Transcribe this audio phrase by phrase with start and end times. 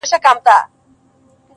[0.01, 0.63] د هغه د صحت د اثبات